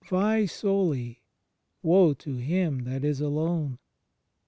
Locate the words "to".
2.15-2.37